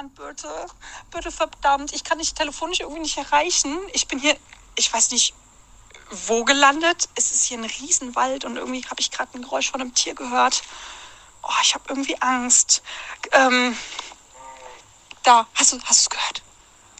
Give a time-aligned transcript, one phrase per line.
[0.00, 0.48] Mann, bitte,
[1.10, 3.78] bitte verdammt, ich kann dich telefonisch irgendwie nicht erreichen.
[3.92, 4.34] Ich bin hier,
[4.74, 5.34] ich weiß nicht,
[6.26, 7.10] wo gelandet.
[7.16, 10.14] Es ist hier ein Riesenwald und irgendwie habe ich gerade ein Geräusch von einem Tier
[10.14, 10.62] gehört.
[11.42, 12.82] Oh, ich habe irgendwie Angst.
[13.32, 13.76] Ähm,
[15.22, 16.42] da, hast du, es gehört?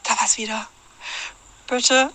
[0.02, 0.68] Da war es wieder.
[1.68, 2.12] Bitte,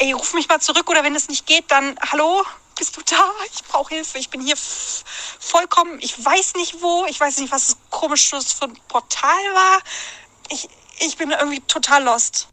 [0.00, 2.44] ey, ruf mich mal zurück oder wenn es nicht geht, dann, hallo?
[2.76, 3.30] Bist du da?
[3.52, 4.18] Ich brauche Hilfe.
[4.18, 8.64] Ich bin hier vollkommen, ich weiß nicht wo, ich weiß nicht, was das komisches für
[8.64, 9.80] ein Portal war.
[10.50, 10.68] Ich,
[11.00, 12.48] ich bin irgendwie total lost.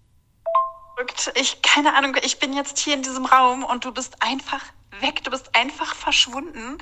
[1.36, 4.62] Ich, keine Ahnung, ich bin jetzt hier in diesem Raum und du bist einfach
[5.00, 6.78] weg, du bist einfach verschwunden.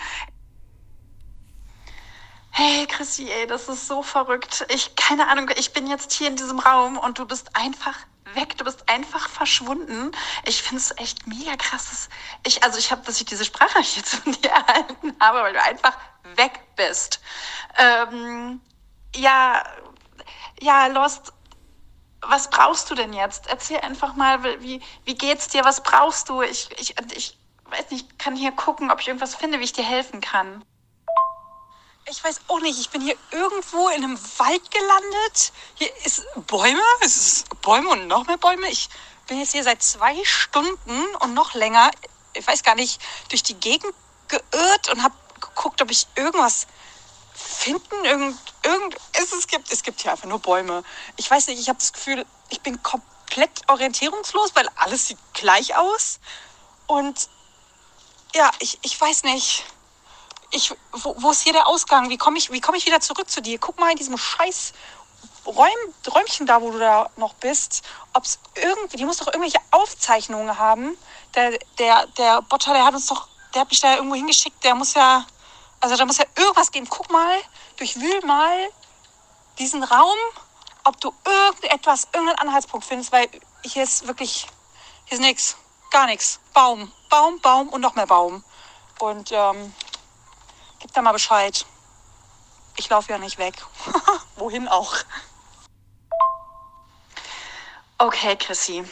[2.52, 4.66] Hey Chrissy, ey, das ist so verrückt.
[4.70, 7.96] Ich, keine Ahnung, ich bin jetzt hier in diesem Raum und du bist einfach
[8.34, 10.12] weg, du bist einfach verschwunden.
[10.46, 12.10] Ich finde es echt mega krass.
[12.46, 15.62] ich, also ich habe, dass ich diese Sprache jetzt von dir erhalten habe, weil du
[15.62, 15.98] einfach
[16.36, 17.22] weg bist.
[17.78, 18.62] Ähm,
[19.16, 19.64] ja,
[20.62, 21.34] ja, Lost,
[22.22, 23.48] was brauchst du denn jetzt?
[23.48, 25.64] Erzähl einfach mal, wie, wie geht's dir?
[25.64, 26.42] Was brauchst du?
[26.42, 29.86] Ich, ich, ich weiß nicht, kann hier gucken, ob ich irgendwas finde, wie ich dir
[29.86, 30.64] helfen kann.
[32.06, 35.54] Ich weiß auch nicht, ich bin hier irgendwo in einem Wald gelandet.
[35.76, 38.68] Hier ist Bäume, es ist Bäume und noch mehr Bäume.
[38.70, 38.90] Ich
[39.28, 41.92] bin jetzt hier seit zwei Stunden und noch länger,
[42.34, 43.94] ich weiß gar nicht, durch die Gegend
[44.28, 46.68] geirrt und habe geguckt, ob ich irgendwas
[47.60, 50.84] finden, irgend, irgend, es, es, gibt, es gibt hier einfach nur Bäume.
[51.18, 55.76] Ich weiß nicht, ich habe das Gefühl, ich bin komplett orientierungslos, weil alles sieht gleich
[55.76, 56.20] aus.
[56.88, 57.30] Und
[58.34, 59.66] ja, ich, ich weiß nicht
[60.52, 62.10] ich, wo, wo ist hier der Ausgang?
[62.10, 63.60] Wie komme ich, wie komme ich wieder zurück zu dir?
[63.60, 64.74] Guck mal in diesem scheiß
[65.46, 65.68] Räum,
[66.08, 70.58] Räumchen da, wo du da noch bist, ob es irgendwie, die muss doch irgendwelche Aufzeichnungen
[70.58, 70.98] haben.
[71.36, 74.76] Der, der, der Botter, der hat uns doch, der hat mich da irgendwo hingeschickt, der
[74.76, 75.26] muss ja,
[75.80, 76.88] also da muss ja irgendwas geben.
[76.90, 77.38] Guck mal,
[77.78, 78.70] durchwühl mal
[79.58, 80.18] diesen Raum,
[80.84, 83.28] ob du irgendetwas, irgendeinen Anhaltspunkt findest, weil
[83.64, 84.48] hier ist wirklich,
[85.06, 85.58] hier ist nichts,
[85.92, 86.40] gar nichts.
[86.54, 88.44] Baum, Baum, Baum und noch mehr Baum.
[89.00, 89.74] Und ähm,
[90.80, 91.66] Gib da mal Bescheid.
[92.78, 93.54] Ich laufe ja nicht weg.
[94.38, 94.96] Wohin auch.
[97.98, 98.86] Okay, Chrissy.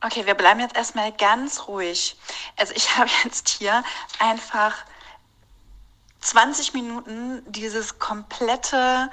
[0.00, 2.16] Okay, wir bleiben jetzt erstmal ganz ruhig.
[2.56, 3.84] Also ich habe jetzt hier
[4.18, 4.74] einfach
[6.24, 9.10] 20 Minuten dieses komplette,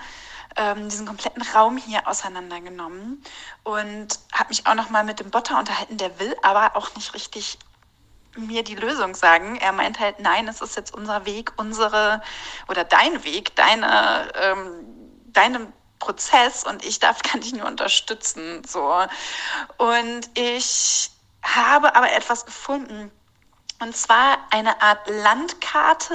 [0.55, 3.23] ähm, diesen kompletten Raum hier auseinandergenommen
[3.63, 5.97] und habe mich auch noch mal mit dem Botter unterhalten.
[5.97, 7.59] Der will aber auch nicht richtig
[8.37, 9.57] mir die Lösung sagen.
[9.57, 12.21] Er meint halt, nein, es ist jetzt unser Weg, unsere
[12.69, 14.85] oder dein Weg, deine, ähm,
[15.27, 18.63] deinem Prozess und ich darf, kann dich nur unterstützen.
[18.65, 19.05] So.
[19.77, 21.11] Und ich
[21.43, 23.11] habe aber etwas gefunden.
[23.81, 26.13] Und zwar eine Art Landkarte.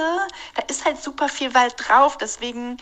[0.55, 2.77] Da ist halt super viel Wald drauf, deswegen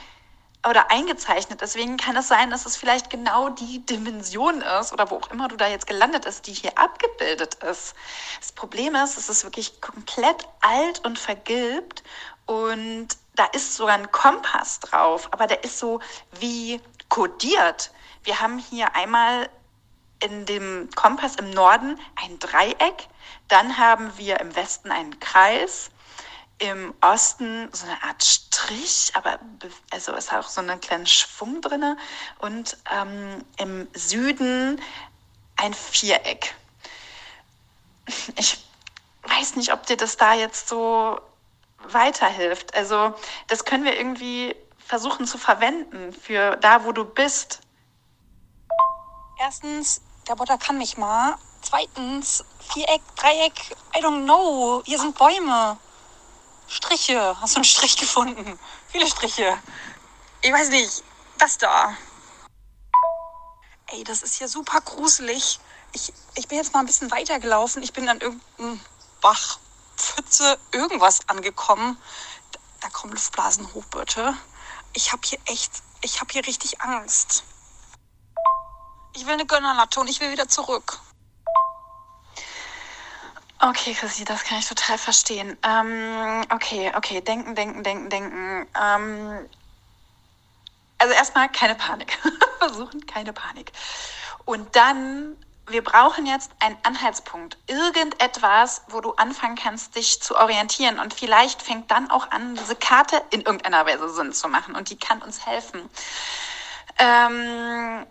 [0.67, 1.61] oder eingezeichnet.
[1.61, 5.47] Deswegen kann es sein, dass es vielleicht genau die Dimension ist oder wo auch immer
[5.47, 7.95] du da jetzt gelandet ist, die hier abgebildet ist.
[8.39, 12.03] Das Problem ist, es ist wirklich komplett alt und vergilbt
[12.45, 15.99] und da ist sogar ein Kompass drauf, aber der ist so
[16.39, 16.79] wie
[17.09, 17.91] kodiert.
[18.23, 19.49] Wir haben hier einmal
[20.19, 23.07] in dem Kompass im Norden ein Dreieck,
[23.47, 25.91] dann haben wir im Westen einen Kreis,
[26.57, 29.39] im Osten so eine Art Strich, aber
[29.91, 31.97] also es hat auch so einen kleinen Schwung drin
[32.39, 34.81] und ähm, im Süden
[35.57, 36.55] ein Viereck.
[38.37, 38.63] Ich
[39.23, 41.19] weiß nicht, ob dir das da jetzt so
[41.79, 42.73] weiterhilft.
[42.75, 43.13] Also
[43.47, 47.61] das können wir irgendwie versuchen zu verwenden für da, wo du bist.
[49.37, 51.37] Erstens, der Botter kann mich mal.
[51.61, 54.81] Zweitens, Viereck, Dreieck, I don't know.
[54.85, 55.77] Hier sind Bäume.
[56.67, 57.35] Striche.
[57.41, 58.57] Hast du einen Strich gefunden?
[58.87, 59.57] Viele Striche.
[60.41, 61.03] Ich weiß nicht.
[61.37, 61.97] Das da.
[63.87, 65.59] Ey, das ist hier super gruselig.
[65.91, 67.83] Ich, ich bin jetzt mal ein bisschen weitergelaufen.
[67.83, 68.79] Ich bin an irgendeinem
[69.21, 69.59] Bach,
[69.97, 71.97] Pfütze, irgendwas angekommen.
[72.51, 74.33] Da, da kommen Luftblasen hoch, bitte.
[74.93, 77.43] Ich habe hier echt, ich habe hier richtig Angst.
[79.15, 80.99] Ich will eine Gönnerlatte und ich will wieder zurück.
[83.61, 85.57] Okay, Chrissy, das kann ich total verstehen.
[85.63, 88.67] Ähm, okay, okay, denken, denken, denken, denken.
[88.79, 89.49] Ähm,
[90.97, 92.17] also erstmal keine Panik.
[92.59, 93.71] Versuchen, keine Panik.
[94.43, 95.37] Und dann,
[95.67, 97.57] wir brauchen jetzt einen Anhaltspunkt.
[97.67, 100.99] Irgendetwas, wo du anfangen kannst, dich zu orientieren.
[100.99, 104.75] Und vielleicht fängt dann auch an, diese Karte in irgendeiner Weise Sinn zu machen.
[104.75, 105.89] Und die kann uns helfen.
[106.97, 108.05] Ähm,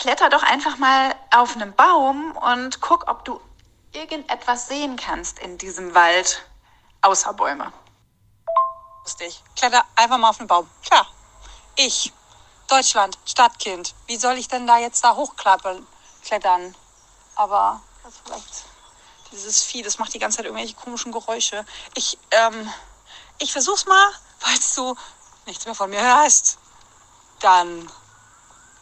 [0.00, 3.40] kletter doch einfach mal auf einen Baum und guck, ob du
[3.92, 6.42] irgendetwas sehen kannst in diesem Wald,
[7.02, 7.72] außer Bäume.
[9.04, 9.42] Lustig.
[9.56, 10.68] Kletter einfach mal auf den Baum.
[10.84, 11.06] Klar.
[11.76, 12.12] Ich.
[12.68, 13.94] Deutschland, Stadtkind.
[14.06, 15.86] Wie soll ich denn da jetzt da hochklappern,
[16.24, 16.74] klettern?
[17.34, 18.64] Aber das vielleicht
[19.32, 21.66] dieses Vieh, das macht die ganze Zeit irgendwelche komischen Geräusche.
[21.94, 22.72] Ich, ähm,
[23.38, 24.96] ich versuch's mal, falls du
[25.46, 26.58] nichts mehr von mir hörst.
[27.40, 27.90] Dann,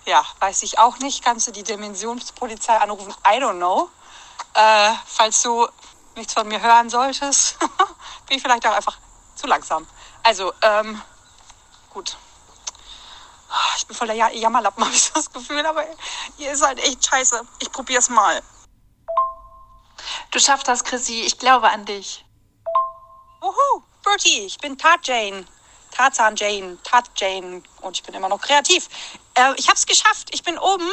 [0.08, 1.22] ja, weiß ich auch nicht.
[1.22, 3.14] Kannst du die Dimensionspolizei anrufen?
[3.26, 3.90] I don't know.
[4.54, 5.68] Äh, falls du
[6.16, 7.58] nichts von mir hören solltest,
[8.26, 8.96] bin ich vielleicht auch einfach
[9.36, 9.86] zu langsam.
[10.22, 11.00] Also, ähm,
[11.90, 12.16] gut.
[13.76, 15.84] Ich bin voller Jammerlappen, habe ich das Gefühl, aber
[16.38, 17.42] ihr ist halt echt scheiße.
[17.60, 18.42] Ich probier's mal.
[20.30, 21.22] Du schaffst das, Chrissy.
[21.22, 22.24] Ich glaube an dich.
[23.40, 25.46] Wuhu, Bertie, ich bin Tat Jane.
[25.90, 27.62] Tarzan Jane, Tat Jane.
[27.80, 28.88] Und ich bin immer noch kreativ.
[29.38, 30.28] Äh, ich hab's geschafft.
[30.32, 30.88] Ich bin oben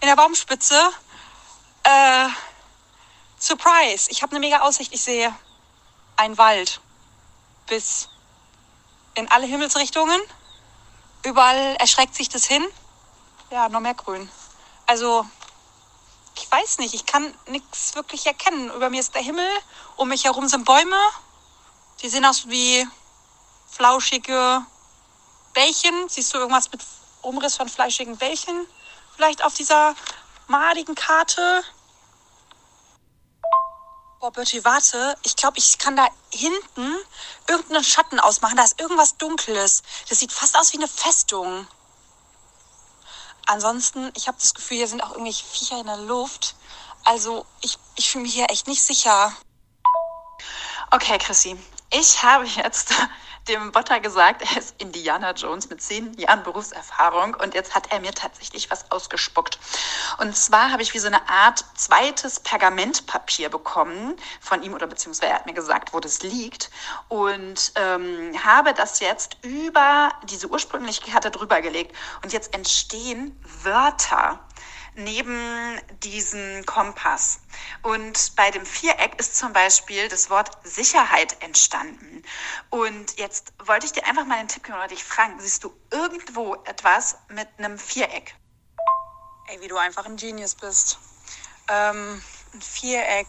[0.00, 0.78] in der Baumspitze.
[1.82, 2.28] Äh,
[3.38, 4.10] Surprise.
[4.10, 4.92] Ich habe eine mega Aussicht.
[4.92, 5.34] Ich sehe
[6.16, 6.80] einen Wald
[7.66, 8.08] bis
[9.14, 10.20] in alle Himmelsrichtungen.
[11.22, 12.64] Überall erschreckt sich das hin.
[13.50, 14.30] Ja, noch mehr Grün.
[14.86, 15.26] Also,
[16.36, 18.70] ich weiß nicht, ich kann nichts wirklich erkennen.
[18.72, 19.48] Über mir ist der Himmel,
[19.96, 21.00] um mich herum sind Bäume.
[22.02, 22.86] Die sehen aus wie
[23.70, 24.64] flauschige
[25.54, 26.08] Bällchen.
[26.08, 26.82] Siehst du irgendwas mit
[27.26, 28.66] Umriss von fleischigen Bällchen?
[29.14, 29.94] Vielleicht auf dieser
[30.46, 31.62] madigen Karte?
[34.20, 35.16] Boah, Bertie, warte.
[35.24, 36.96] Ich glaube, ich kann da hinten
[37.48, 38.56] irgendeinen Schatten ausmachen.
[38.56, 39.82] Da ist irgendwas Dunkles.
[40.08, 41.66] Das sieht fast aus wie eine Festung.
[43.46, 46.56] Ansonsten, ich habe das Gefühl, hier sind auch irgendwelche Viecher in der Luft.
[47.04, 49.32] Also, ich, ich fühle mich hier echt nicht sicher.
[50.90, 51.56] Okay, Chrissy.
[51.90, 52.94] Ich habe jetzt
[53.48, 58.00] dem Botter gesagt, er ist Indiana Jones mit zehn Jahren Berufserfahrung und jetzt hat er
[58.00, 59.58] mir tatsächlich was ausgespuckt.
[60.18, 65.30] Und zwar habe ich wie so eine Art zweites Pergamentpapier bekommen von ihm oder beziehungsweise
[65.30, 66.70] er hat mir gesagt, wo das liegt
[67.08, 74.40] und ähm, habe das jetzt über diese ursprüngliche Karte drüber gelegt und jetzt entstehen Wörter
[74.96, 77.40] neben diesem Kompass.
[77.82, 82.22] Und bei dem Viereck ist zum Beispiel das Wort Sicherheit entstanden.
[82.70, 85.74] Und jetzt wollte ich dir einfach mal einen Tipp geben oder dich fragen, siehst du
[85.90, 88.34] irgendwo etwas mit einem Viereck?
[89.48, 90.98] Ey, wie du einfach ein Genius bist.
[91.68, 92.22] Ähm,
[92.54, 93.28] ein Viereck,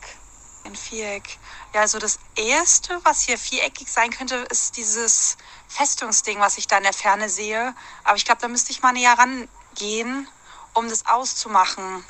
[0.65, 1.37] ein Viereck.
[1.73, 5.37] Ja, also das Erste, was hier viereckig sein könnte, ist dieses
[5.67, 7.75] Festungsding, was ich da in der Ferne sehe.
[8.03, 10.27] Aber ich glaube, da müsste ich mal näher rangehen
[10.77, 12.05] um das auszumachen.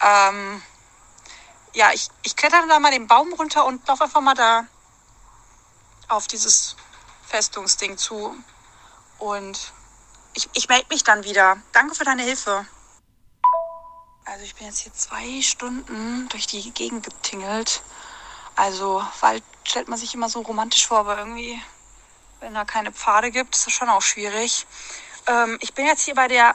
[0.00, 0.62] Ähm,
[1.74, 4.66] ja, ich, ich kletter da mal den Baum runter und laufe einfach mal da
[6.08, 6.76] auf dieses
[7.26, 8.34] Festungsding zu.
[9.18, 9.72] Und
[10.34, 11.56] ich, ich melde mich dann wieder.
[11.72, 12.66] Danke für deine Hilfe.
[14.24, 17.82] Also ich bin jetzt hier zwei Stunden durch die Gegend getingelt.
[18.54, 21.60] Also Wald stellt man sich immer so romantisch vor, aber irgendwie,
[22.40, 24.66] wenn da keine Pfade gibt, ist das schon auch schwierig.
[25.26, 26.54] Ähm, ich bin jetzt hier bei der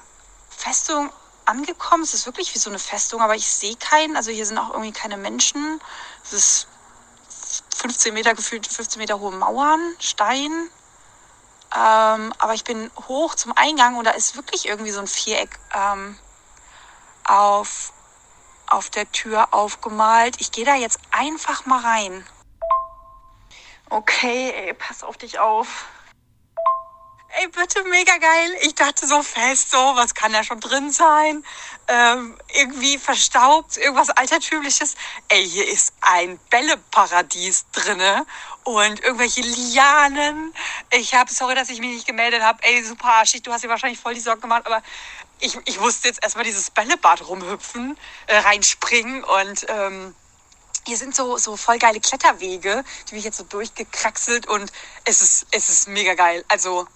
[0.50, 1.12] Festung
[1.46, 2.04] angekommen.
[2.04, 4.16] Es ist wirklich wie so eine Festung, aber ich sehe keinen.
[4.16, 5.82] Also hier sind auch irgendwie keine Menschen.
[6.24, 6.68] Es ist
[7.76, 10.70] 15 Meter gefühlt, 15 Meter hohe Mauern, Stein.
[11.76, 15.60] Ähm, aber ich bin hoch zum Eingang und da ist wirklich irgendwie so ein Viereck
[15.74, 16.18] ähm,
[17.24, 17.92] auf,
[18.68, 20.40] auf der Tür aufgemalt.
[20.40, 22.26] Ich gehe da jetzt einfach mal rein.
[23.90, 25.86] Okay, ey, pass auf dich auf.
[27.36, 28.56] Ey, bitte, mega geil.
[28.62, 31.44] Ich dachte so fest, so, was kann da schon drin sein?
[31.88, 34.94] Ähm, irgendwie verstaubt, irgendwas Altertümliches.
[35.30, 38.28] Ey, hier ist ein Bälleparadies drinne
[38.64, 40.54] und irgendwelche Lianen.
[40.92, 42.62] Ich habe, sorry, dass ich mich nicht gemeldet habe.
[42.62, 44.84] Ey, super arschig, du hast dir wahrscheinlich voll die Sorgen gemacht, aber
[45.40, 50.16] ich, ich musste jetzt erstmal dieses Bällebad rumhüpfen, äh, reinspringen und ähm,
[50.86, 54.72] hier sind so, so voll geile Kletterwege, die bin ich jetzt so durchgekraxelt und
[55.06, 56.46] es ist, es ist mega geil.
[56.48, 56.88] Also,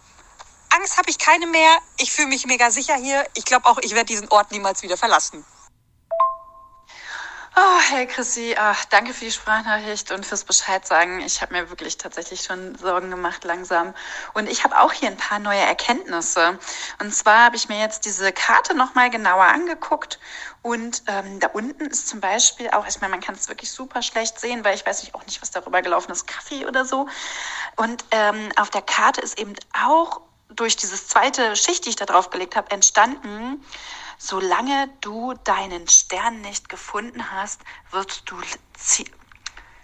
[0.69, 1.77] Angst habe ich keine mehr.
[1.97, 3.25] Ich fühle mich mega sicher hier.
[3.35, 5.45] Ich glaube auch, ich werde diesen Ort niemals wieder verlassen.
[7.59, 11.21] Oh, hey Chrissy, ach, danke für die Sprachnachricht und fürs Bescheid sagen.
[11.21, 13.95] Ich habe mir wirklich tatsächlich schon Sorgen gemacht langsam.
[14.35, 16.59] Und ich habe auch hier ein paar neue Erkenntnisse.
[17.01, 20.19] Und zwar habe ich mir jetzt diese Karte nochmal genauer angeguckt.
[20.61, 24.03] Und ähm, da unten ist zum Beispiel auch, ich meine, man kann es wirklich super
[24.03, 27.07] schlecht sehen, weil ich weiß nicht auch nicht, was darüber gelaufen ist, Kaffee oder so.
[27.75, 32.05] Und ähm, auf der Karte ist eben auch durch dieses zweite Schicht, die ich da
[32.05, 33.63] drauf gelegt habe, entstanden.
[34.17, 37.61] Solange du deinen Stern nicht gefunden hast,
[37.91, 38.37] wirst du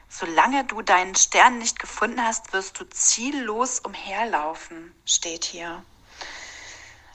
[0.10, 5.84] Solange du deinen Stern nicht gefunden hast, wirst du ziellos umherlaufen, steht hier.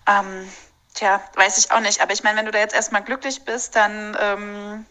[0.07, 0.51] Ähm,
[0.95, 2.01] tja, weiß ich auch nicht.
[2.01, 4.87] Aber ich meine, wenn du da jetzt erstmal glücklich bist, dann ähm,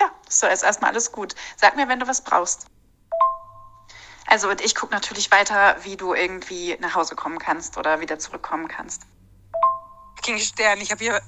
[0.00, 1.36] ja, ist so jetzt erstmal alles gut.
[1.56, 2.66] Sag mir, wenn du was brauchst.
[4.26, 8.18] Also und ich gucke natürlich weiter, wie du irgendwie nach Hause kommen kannst oder wieder
[8.18, 9.02] zurückkommen kannst.
[10.16, 10.80] fucking Stern.
[10.80, 11.22] Ich habe hier.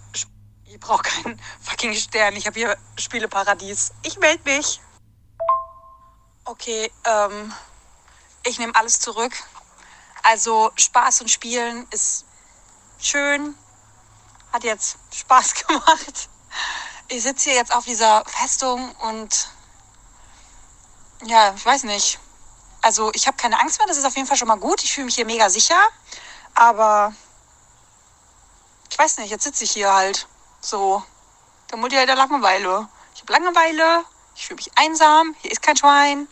[0.64, 2.34] Ich brauche keinen fucking Stern.
[2.36, 3.92] Ich habe hier Spieleparadies.
[4.02, 4.80] Ich melde mich.
[6.44, 7.52] Okay, ähm.
[8.44, 9.32] Ich nehme alles zurück.
[10.24, 12.24] Also Spaß und Spielen ist
[12.98, 13.54] schön.
[14.52, 16.28] Hat jetzt Spaß gemacht.
[17.08, 19.48] Ich sitze hier jetzt auf dieser Festung und
[21.24, 22.18] ja, ich weiß nicht.
[22.82, 24.82] Also ich habe keine Angst mehr, das ist auf jeden Fall schon mal gut.
[24.82, 25.80] Ich fühle mich hier mega sicher.
[26.54, 27.14] Aber
[28.90, 30.26] ich weiß nicht, jetzt sitze ich hier halt
[30.60, 31.02] so.
[31.68, 32.88] Da muss ich halt der Langeweile.
[33.14, 36.28] Ich habe Langeweile, ich fühle mich einsam, hier ist kein Schwein.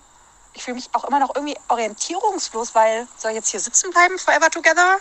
[0.52, 4.18] Ich fühle mich auch immer noch irgendwie orientierungslos, weil soll ich jetzt hier sitzen bleiben,
[4.18, 4.98] forever together?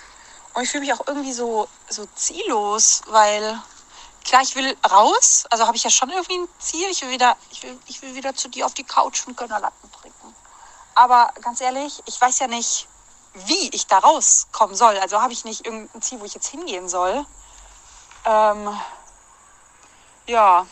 [0.53, 3.59] Und ich fühle mich auch irgendwie so, so ziellos, weil
[4.23, 5.45] klar, ich will raus.
[5.49, 6.87] Also habe ich ja schon irgendwie ein Ziel.
[6.89, 9.91] Ich will wieder, ich will, ich will wieder zu dir auf die Couch und Gönnerlatten
[9.91, 10.35] trinken.
[10.99, 12.85] Aber ganz ehrlich, ich weiß ja nicht,
[13.33, 14.97] wie ich da rauskommen soll.
[14.97, 17.25] Also habe ich nicht irgendein Ziel, wo ich jetzt hingehen soll.
[18.25, 18.77] Ähm,
[20.25, 20.65] ja,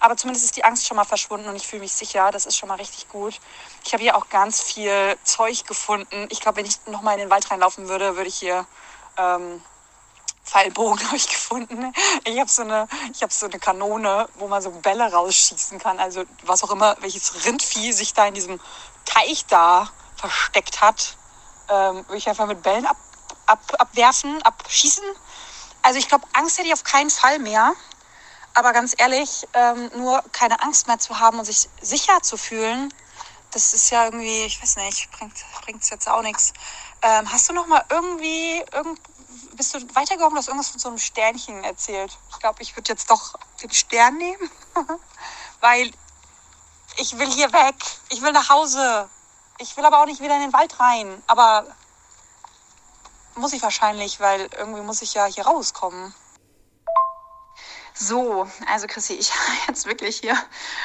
[0.00, 2.32] aber zumindest ist die Angst schon mal verschwunden und ich fühle mich sicher.
[2.32, 3.38] Das ist schon mal richtig gut.
[3.84, 6.26] Ich habe hier auch ganz viel Zeug gefunden.
[6.30, 8.66] Ich glaube, wenn ich nochmal in den Wald reinlaufen würde, würde ich hier
[9.18, 9.62] ähm,
[10.50, 11.92] Pfeilbogen habe ich gefunden.
[12.24, 16.00] Ich habe so eine, ich habe so eine Kanone, wo man so Bälle rausschießen kann.
[16.00, 18.58] Also was auch immer, welches Rindvieh sich da in diesem
[19.12, 21.16] Teich da versteckt hat,
[21.68, 22.96] ähm, würde ich einfach mit Bällen ab,
[23.46, 25.04] ab, abwerfen, abschießen.
[25.82, 27.72] Also ich glaube, Angst hätte ich auf keinen Fall mehr.
[28.54, 32.92] Aber ganz ehrlich, ähm, nur keine Angst mehr zu haben und sich sicher zu fühlen,
[33.52, 36.52] das ist ja irgendwie, ich weiß nicht, bringt bringt's jetzt auch nichts.
[37.02, 39.00] Ähm, hast du noch mal irgendwie, irgend,
[39.56, 42.16] bist du weitergekommen, hast irgendwas von so einem Sternchen erzählt?
[42.30, 44.50] Ich glaube, ich würde jetzt doch den Stern nehmen,
[45.60, 45.90] weil
[47.00, 47.74] ich will hier weg,
[48.10, 49.08] ich will nach Hause.
[49.58, 51.22] Ich will aber auch nicht wieder in den Wald rein.
[51.26, 51.66] Aber
[53.36, 56.14] muss ich wahrscheinlich, weil irgendwie muss ich ja hier rauskommen.
[57.94, 60.36] So, also Chrissy, ich habe jetzt wirklich hier,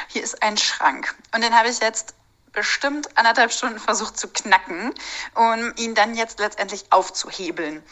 [0.07, 1.15] hier ist ein Schrank.
[1.34, 2.15] Und den habe ich jetzt
[2.55, 4.93] bestimmt anderthalb Stunden versucht zu knacken,
[5.35, 7.83] um ihn dann jetzt letztendlich aufzuhebeln.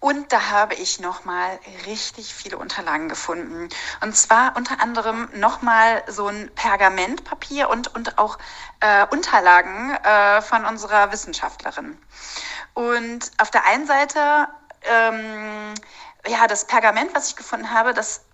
[0.00, 3.68] Und da habe ich nochmal richtig viele Unterlagen gefunden.
[4.00, 8.38] Und zwar unter anderem nochmal so ein Pergamentpapier und, und auch
[8.80, 11.98] äh, Unterlagen äh, von unserer Wissenschaftlerin.
[12.74, 14.48] Und auf der einen Seite,
[14.82, 15.74] ähm,
[16.26, 18.24] ja, das Pergament, was ich gefunden habe, das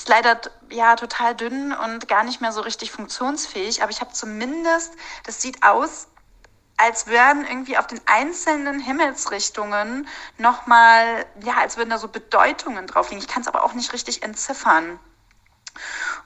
[0.00, 0.40] ist leider
[0.70, 4.94] ja total dünn und gar nicht mehr so richtig funktionsfähig, aber ich habe zumindest,
[5.26, 6.08] das sieht aus,
[6.78, 13.10] als wären irgendwie auf den einzelnen Himmelsrichtungen nochmal, ja, als würden da so Bedeutungen drauf
[13.10, 13.20] liegen.
[13.20, 14.98] Ich kann es aber auch nicht richtig entziffern.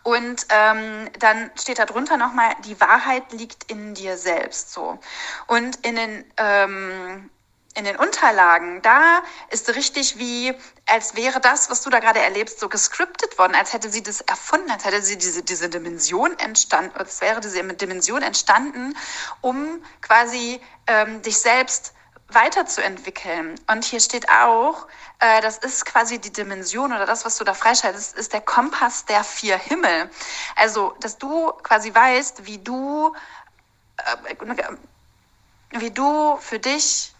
[0.04, 5.00] Und ähm, dann steht da drunter nochmal, die Wahrheit liegt in dir selbst so.
[5.48, 7.28] Und in den ähm,
[7.74, 10.54] in den Unterlagen, da ist richtig wie,
[10.86, 14.20] als wäre das, was du da gerade erlebst, so gescriptet worden, als hätte sie das
[14.20, 18.96] erfunden, als hätte sie diese, diese Dimension entstanden, als wäre diese Dimension entstanden,
[19.40, 21.94] um quasi ähm, dich selbst
[22.28, 23.54] weiterzuentwickeln.
[23.66, 24.86] Und hier steht auch,
[25.20, 29.04] äh, das ist quasi die Dimension oder das, was du da freischaltest, ist der Kompass
[29.06, 30.10] der vier Himmel.
[30.56, 33.14] Also, dass du quasi weißt, wie du,
[33.98, 34.34] äh,
[35.70, 37.13] wie du für dich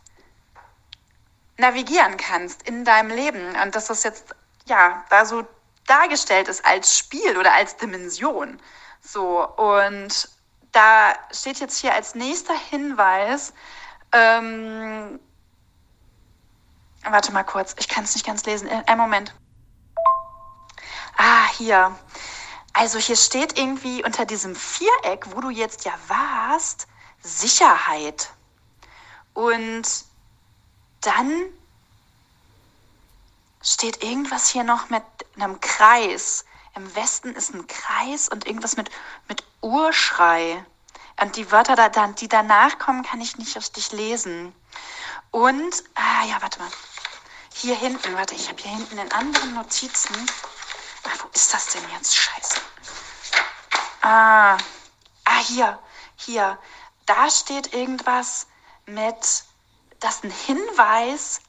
[1.57, 4.35] navigieren kannst in deinem Leben und dass das jetzt
[4.67, 5.47] ja da so
[5.87, 8.61] dargestellt ist als Spiel oder als Dimension.
[9.01, 10.29] So und
[10.73, 13.53] da steht jetzt hier als nächster Hinweis,
[14.13, 15.21] ähm,
[17.03, 18.69] warte mal kurz, ich kann es nicht ganz lesen.
[18.69, 19.35] Äh, Ein Moment.
[21.17, 21.97] Ah, hier.
[22.73, 26.89] Also hier steht irgendwie unter diesem Viereck, wo du jetzt ja warst,
[27.23, 28.31] Sicherheit.
[29.33, 29.85] Und
[31.07, 31.45] dann
[33.63, 35.03] steht irgendwas hier noch mit
[35.37, 36.45] einem Kreis.
[36.75, 38.91] Im Westen ist ein Kreis und irgendwas mit,
[39.29, 40.65] mit Urschrei.
[41.21, 44.55] Und die Wörter, da, die danach kommen, kann ich nicht richtig lesen.
[45.31, 46.71] Und, ah ja, warte mal.
[47.53, 50.15] Hier hinten, warte, ich habe hier hinten in anderen Notizen.
[51.05, 52.17] Ah, wo ist das denn jetzt?
[52.17, 52.57] Scheiße.
[54.01, 54.57] Ah,
[55.25, 55.79] ah, hier,
[56.17, 56.59] hier.
[57.07, 58.49] Da steht irgendwas
[58.87, 59.44] mit
[60.05, 61.41] das ein Hinweis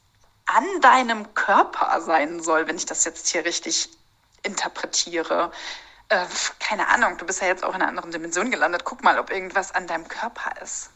[0.46, 3.90] an deinem Körper sein soll, wenn ich das jetzt hier richtig
[4.42, 5.52] interpretiere.
[6.08, 6.24] Äh,
[6.58, 8.84] keine Ahnung, du bist ja jetzt auch in einer anderen Dimension gelandet.
[8.84, 10.90] Guck mal, ob irgendwas an deinem Körper ist.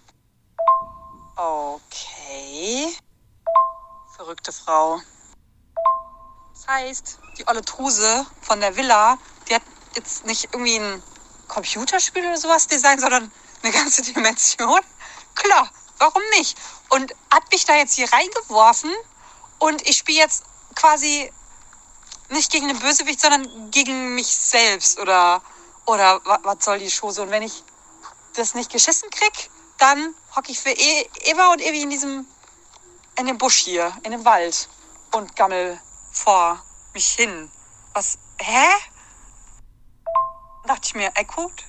[1.36, 2.96] Okay.
[4.16, 5.00] Verrückte Frau.
[6.54, 9.62] Das heißt, die olle Truse von der Villa, die hat
[9.96, 11.02] jetzt nicht irgendwie ein
[11.48, 13.30] Computerspiel oder sowas designt, sondern
[13.62, 14.80] eine ganze Dimension.
[15.34, 15.68] Klar,
[16.00, 16.58] warum nicht?
[16.88, 18.92] Und hat mich da jetzt hier reingeworfen
[19.58, 20.42] und ich spiele jetzt
[20.74, 21.32] quasi
[22.30, 25.42] nicht gegen den Bösewicht, sondern gegen mich selbst oder,
[25.86, 27.22] oder was soll die Chose?
[27.22, 27.62] Und wenn ich
[28.34, 32.26] das nicht geschissen krieg, dann hocke ich für e immer und ewig in diesem,
[33.18, 34.68] in dem Busch hier, in dem Wald
[35.12, 35.80] und gammel
[36.12, 37.50] vor mich hin.
[37.94, 38.68] Was, hä?
[40.66, 41.64] dachte ich mir, ey, gut.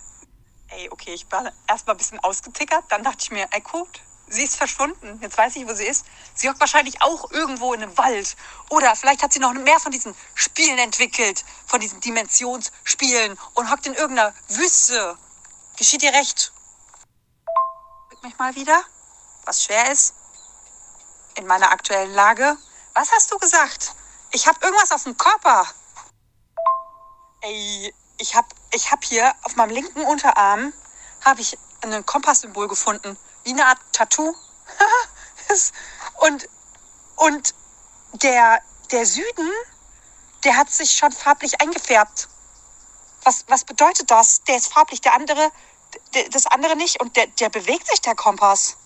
[0.68, 2.86] Ey, okay, ich war erst mal ein bisschen ausgetickert.
[2.90, 5.20] Dann dachte ich mir, ey, gut, sie ist verschwunden.
[5.22, 6.06] Jetzt weiß ich, wo sie ist.
[6.34, 8.36] Sie hockt wahrscheinlich auch irgendwo in einem Wald.
[8.70, 11.44] Oder vielleicht hat sie noch mehr von diesen Spielen entwickelt.
[11.68, 13.38] Von diesen Dimensionsspielen.
[13.54, 15.18] Und hockt in irgendeiner Wüste.
[15.78, 16.54] Geschieht ihr recht?
[18.24, 18.84] Mich mal wieder.
[19.46, 20.14] Was schwer ist.
[21.36, 22.58] In meiner aktuellen Lage.
[22.94, 23.96] Was hast du gesagt?
[24.32, 25.66] Ich habe irgendwas auf dem Körper.
[27.42, 30.74] Ey, ich habe ich hab hier auf meinem linken Unterarm
[31.26, 34.34] habe ich ein Kompasssymbol gefunden, wie eine Art Tattoo.
[36.18, 36.50] und
[37.16, 37.54] und
[38.14, 38.60] der
[38.92, 39.50] der Süden,
[40.44, 42.28] der hat sich schon farblich eingefärbt.
[43.24, 44.44] Was was bedeutet das?
[44.44, 45.52] Der ist farblich, der andere
[46.32, 48.78] das andere nicht und der der bewegt sich der Kompass.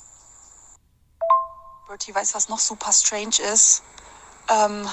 [1.88, 3.84] Bertie weiß, was noch super strange ist.
[4.50, 4.90] Ähm,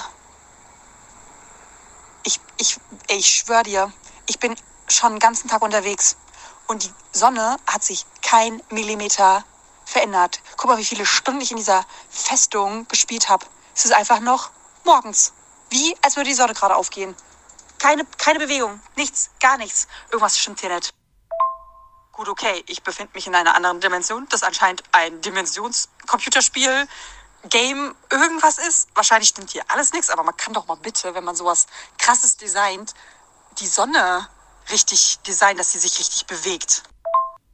[2.23, 2.79] ich, ich,
[3.09, 3.93] ich schwöre dir,
[4.27, 4.55] ich bin
[4.87, 6.15] schon den ganzen Tag unterwegs
[6.67, 9.43] und die Sonne hat sich kein Millimeter
[9.93, 10.41] verändert.
[10.57, 13.45] Guck mal, wie viele Stunden ich in dieser Festung gespielt habe.
[13.75, 14.51] Es ist einfach noch
[14.83, 15.33] morgens.
[15.69, 17.15] Wie, als würde die Sonne gerade aufgehen.
[17.79, 19.87] Keine, keine Bewegung, nichts, gar nichts.
[20.09, 20.93] Irgendwas stimmt hier nicht.
[22.11, 24.27] Gut, okay, ich befinde mich in einer anderen Dimension.
[24.29, 26.87] Das anscheinend ein Dimensionscomputerspiel,
[27.49, 28.87] Game, irgendwas ist.
[28.93, 32.37] Wahrscheinlich stimmt hier alles nichts, aber man kann doch mal bitte, wenn man sowas krasses
[32.37, 32.93] designt,
[33.59, 34.27] die Sonne
[34.71, 36.83] richtig designen, dass sie sich richtig bewegt.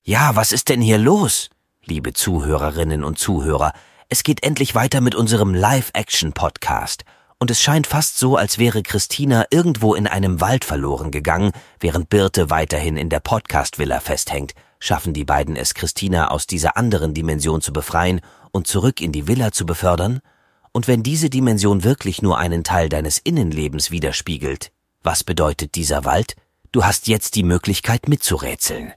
[0.04, 1.50] Ja, was ist denn hier los?
[1.90, 3.74] Liebe Zuhörerinnen und Zuhörer,
[4.10, 7.04] es geht endlich weiter mit unserem Live-Action-Podcast.
[7.40, 12.10] Und es scheint fast so, als wäre Christina irgendwo in einem Wald verloren gegangen, während
[12.10, 14.54] Birte weiterhin in der Podcast-Villa festhängt.
[14.80, 18.22] Schaffen die beiden es, Christina aus dieser anderen Dimension zu befreien
[18.52, 20.20] und zurück in die Villa zu befördern?
[20.72, 24.72] Und wenn diese Dimension wirklich nur einen Teil deines Innenlebens widerspiegelt,
[25.02, 26.36] was bedeutet dieser Wald?
[26.72, 28.94] Du hast jetzt die Möglichkeit mitzurätseln.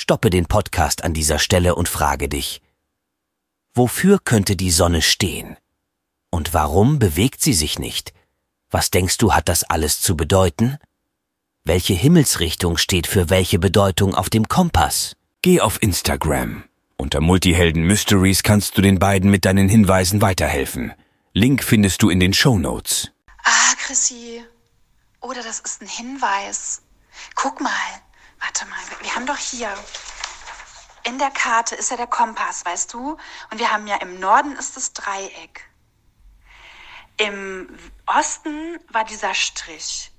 [0.00, 2.62] Stoppe den Podcast an dieser Stelle und frage dich,
[3.74, 5.56] wofür könnte die Sonne stehen?
[6.30, 8.12] Und warum bewegt sie sich nicht?
[8.70, 10.78] Was denkst du, hat das alles zu bedeuten?
[11.64, 15.16] Welche Himmelsrichtung steht für welche Bedeutung auf dem Kompass?
[15.42, 16.62] Geh auf Instagram.
[16.96, 20.92] Unter Multihelden Mysteries kannst du den beiden mit deinen Hinweisen weiterhelfen.
[21.32, 23.10] Link findest du in den Show Notes.
[23.42, 24.44] Ah, Chrissy,
[25.20, 26.82] oder das ist ein Hinweis.
[27.34, 27.72] Guck mal.
[28.40, 28.78] Warte mal.
[29.00, 29.72] Wir haben doch hier.
[31.04, 33.16] In der Karte ist ja der Kompass, weißt du?
[33.50, 35.68] Und wir haben ja im Norden ist das Dreieck.
[37.16, 40.12] Im Osten war dieser Strich.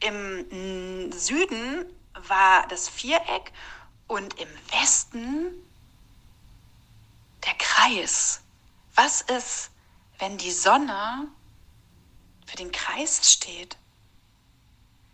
[0.00, 3.52] Im Süden war das Viereck
[4.06, 5.52] und im Westen
[7.44, 8.40] der Kreis.
[8.94, 9.70] Was ist,
[10.18, 11.28] wenn die Sonne
[12.46, 13.76] für den Kreis steht?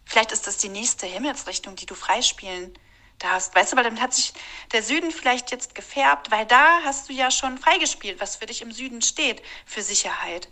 [0.06, 2.72] Vielleicht ist das die nächste Himmelsrichtung, die du freispielen
[3.18, 3.54] darfst.
[3.54, 4.32] Weißt du, weil damit hat sich
[4.72, 8.62] der Süden vielleicht jetzt gefärbt, weil da hast du ja schon freigespielt, was für dich
[8.62, 10.48] im Süden steht, für Sicherheit.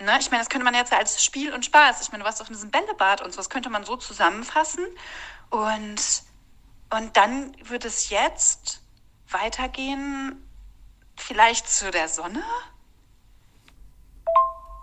[0.00, 0.18] Ne?
[0.20, 2.02] Ich meine, das könnte man jetzt als Spiel und Spaß.
[2.02, 4.84] Ich meine, du warst in diesem Bällebad und so, das könnte man so zusammenfassen.
[5.50, 6.22] Und,
[6.90, 8.82] und dann würde es jetzt
[9.28, 10.42] weitergehen,
[11.16, 12.42] vielleicht zu der Sonne?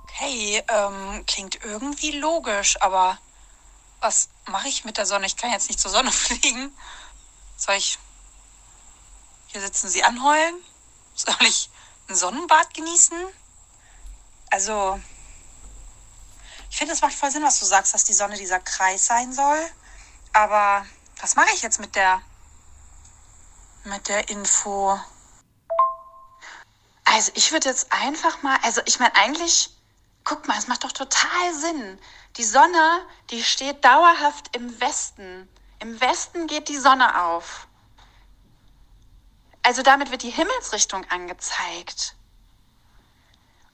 [0.03, 3.17] Okay, ähm, klingt irgendwie logisch, aber
[4.03, 5.25] was mache ich mit der Sonne?
[5.25, 6.75] Ich kann jetzt nicht zur Sonne fliegen.
[7.57, 7.97] Soll ich
[9.47, 10.55] hier sitzen, sie anheulen?
[11.15, 11.69] Soll ich
[12.09, 13.17] ein Sonnenbad genießen?
[14.51, 14.99] Also,
[16.69, 19.31] ich finde, es macht voll Sinn, was du sagst, dass die Sonne dieser Kreis sein
[19.31, 19.69] soll.
[20.33, 20.85] Aber
[21.21, 22.21] was mache ich jetzt mit der
[23.83, 24.99] mit der Info?
[27.05, 29.69] Also ich würde jetzt einfach mal, also ich meine eigentlich,
[30.23, 31.99] guck mal, es macht doch total Sinn.
[32.37, 35.47] Die Sonne, die steht dauerhaft im Westen.
[35.79, 37.67] Im Westen geht die Sonne auf.
[39.63, 42.15] Also damit wird die Himmelsrichtung angezeigt.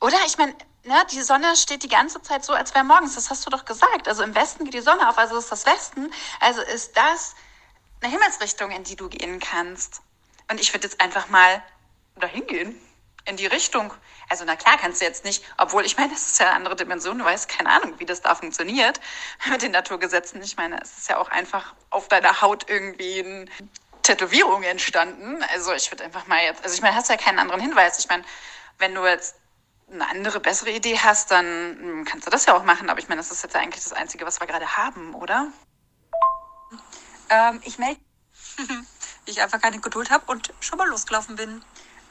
[0.02, 0.18] Oder?
[0.26, 3.16] Ich meine, ne, die Sonne steht die ganze Zeit so, als wäre morgens.
[3.16, 4.08] Das hast du doch gesagt.
[4.08, 6.12] Also im Westen geht die Sonne auf, also ist das Westen.
[6.40, 7.36] Also ist das
[8.02, 10.02] eine Himmelsrichtung, in die du gehen kannst.
[10.50, 11.64] Und ich würde jetzt einfach mal
[12.16, 12.80] dahin gehen
[13.26, 13.94] in die Richtung.
[14.30, 16.76] Also na klar kannst du jetzt nicht, obwohl ich meine, das ist ja eine andere
[16.76, 19.00] Dimension, du weißt keine Ahnung, wie das da funktioniert
[19.50, 20.42] mit den Naturgesetzen.
[20.42, 23.46] Ich meine, es ist ja auch einfach auf deiner Haut irgendwie eine
[24.04, 25.44] Tätowierung entstanden.
[25.52, 28.00] Also ich würde einfach mal jetzt, also ich meine, hast ja keinen anderen Hinweis.
[28.00, 28.24] Ich meine,
[28.78, 29.36] wenn du jetzt
[29.92, 32.90] eine andere, bessere Idee hast, dann hm, kannst du das ja auch machen.
[32.90, 35.48] Aber ich meine, das ist jetzt eigentlich das Einzige, was wir gerade haben, oder?
[37.30, 38.00] Ähm, ich melde,
[39.26, 41.64] ich einfach keine Geduld habe und schon mal losgelaufen bin.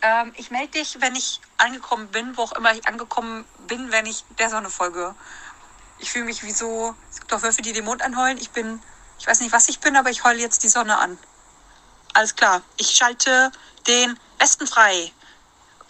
[0.03, 4.07] Ähm, ich melde dich, wenn ich angekommen bin, wo auch immer ich angekommen bin, wenn
[4.07, 5.15] ich der Sonne folge.
[5.99, 8.39] Ich fühle mich wie so, es gibt auch Wölfe, die den Mond anheulen.
[8.39, 8.81] Ich bin,
[9.19, 11.19] ich weiß nicht, was ich bin, aber ich heule jetzt die Sonne an.
[12.15, 12.63] Alles klar.
[12.77, 13.51] Ich schalte
[13.87, 15.13] den Westen frei.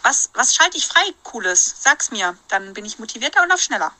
[0.01, 1.75] Was, was schalte ich frei, Cooles?
[1.79, 2.37] Sag's mir.
[2.47, 3.93] Dann bin ich motivierter und auf schneller.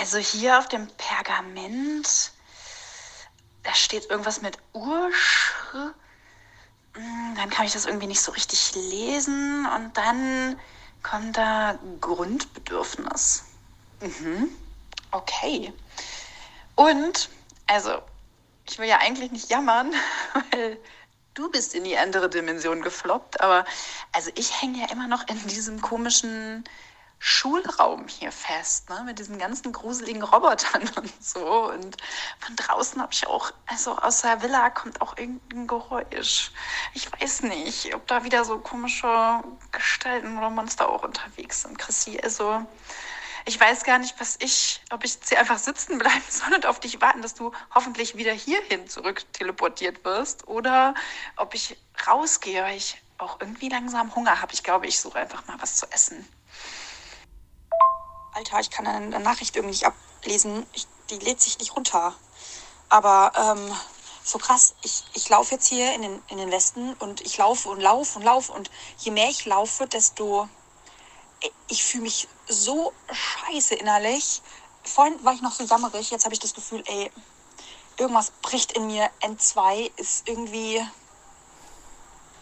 [0.00, 2.32] Also hier auf dem Pergament,
[3.62, 5.52] da steht irgendwas mit Ursch.
[6.94, 10.58] Hm, Dann kann ich das irgendwie nicht so richtig lesen und dann
[11.02, 13.44] kommt da Grundbedürfnis.
[14.00, 14.48] Mhm.
[15.10, 15.72] Okay.
[16.74, 17.28] Und,
[17.66, 18.00] also,
[18.68, 19.92] ich will ja eigentlich nicht jammern,
[20.50, 20.78] weil
[21.34, 23.64] du bist in die andere Dimension gefloppt, aber
[24.12, 26.64] also ich hänge ja immer noch in diesem komischen
[27.24, 31.70] Schulraum hier fest, ne, mit diesen ganzen gruseligen Robotern und so.
[31.70, 31.96] Und
[32.40, 36.50] von draußen habe ich auch, also aus der Villa kommt auch irgendein Geräusch.
[36.94, 42.18] Ich weiß nicht, ob da wieder so komische Gestalten oder Monster auch unterwegs sind, Chrissy.
[42.20, 42.66] Also
[43.44, 46.80] ich weiß gar nicht, was ich, ob ich hier einfach sitzen bleiben soll und auf
[46.80, 50.94] dich warten, dass du hoffentlich wieder hierhin zurück teleportiert wirst oder
[51.36, 54.52] ob ich rausgehe, weil ich auch irgendwie langsam Hunger habe.
[54.54, 56.26] Ich glaube, ich suche einfach mal was zu essen.
[58.32, 60.66] Alter, ich kann eine Nachricht irgendwie nicht ablesen.
[60.72, 62.14] Ich, die lädt sich nicht runter.
[62.88, 63.74] Aber ähm,
[64.24, 67.68] so krass, ich, ich laufe jetzt hier in den, in den Westen und ich laufe
[67.68, 68.52] und laufe und laufe.
[68.52, 70.48] Und je mehr ich laufe, desto.
[71.68, 74.42] Ich fühle mich so scheiße innerlich.
[74.84, 76.10] Vorhin war ich noch so jammerig.
[76.10, 77.10] Jetzt habe ich das Gefühl, ey,
[77.98, 79.10] irgendwas bricht in mir.
[79.20, 80.80] N2 ist irgendwie.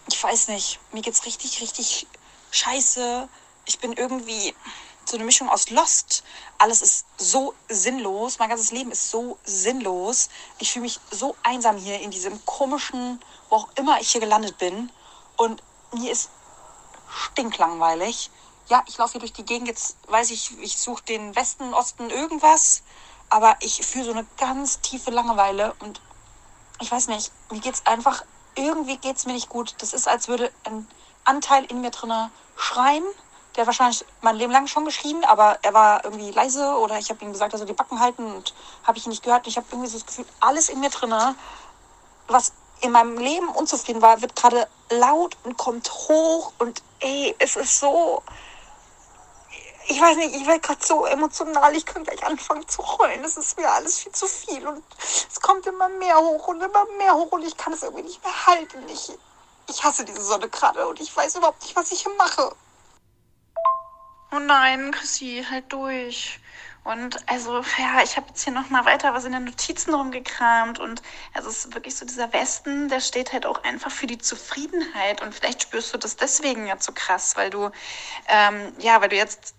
[0.07, 0.79] Ich weiß nicht.
[0.93, 2.07] Mir geht's richtig, richtig
[2.51, 3.27] scheiße.
[3.65, 4.53] Ich bin irgendwie
[5.05, 6.23] so eine Mischung aus Lost.
[6.57, 8.39] Alles ist so sinnlos.
[8.39, 10.29] Mein ganzes Leben ist so sinnlos.
[10.59, 14.57] Ich fühle mich so einsam hier in diesem komischen, wo auch immer ich hier gelandet
[14.57, 14.91] bin.
[15.37, 15.61] Und
[15.93, 16.29] mir ist
[17.09, 18.29] stinklangweilig.
[18.69, 19.67] Ja, ich laufe hier durch die Gegend.
[19.67, 22.83] Jetzt weiß ich, ich suche den Westen, Osten, irgendwas.
[23.29, 25.75] Aber ich fühle so eine ganz tiefe Langeweile.
[25.79, 26.01] Und
[26.79, 28.23] ich weiß nicht, mir geht's einfach,
[28.55, 29.75] irgendwie geht's mir nicht gut.
[29.79, 30.87] Das ist, als würde ein
[31.23, 33.03] Anteil in mir drinne schreien
[33.55, 37.09] der hat wahrscheinlich mein Leben lang schon geschrien, aber er war irgendwie leise oder ich
[37.09, 39.47] habe ihm gesagt, er soll die Backen halten und habe ich ihn nicht gehört.
[39.47, 41.35] Ich habe irgendwie so das Gefühl, alles in mir drinne,
[42.27, 47.55] was in meinem Leben unzufrieden war, wird gerade laut und kommt hoch und ey, es
[47.55, 48.23] ist so,
[49.87, 53.23] ich weiß nicht, ich werde gerade so emotional, ich könnte gleich anfangen zu heulen.
[53.23, 54.83] Es ist mir alles viel zu viel und
[55.29, 58.23] es kommt immer mehr hoch und immer mehr hoch und ich kann es irgendwie nicht
[58.23, 58.83] mehr halten.
[58.87, 59.11] Ich,
[59.67, 62.55] ich hasse diese Sonne gerade und ich weiß überhaupt nicht, was ich hier mache.
[64.33, 66.39] Oh nein, Chrissy, halt durch.
[66.83, 71.03] Und also, ja, ich habe jetzt hier nochmal weiter was in den Notizen rumgekramt und
[71.33, 75.21] also es ist wirklich so dieser Westen, der steht halt auch einfach für die Zufriedenheit
[75.21, 77.69] und vielleicht spürst du das deswegen ja so krass, weil du,
[78.27, 79.53] ähm, ja, weil du jetzt,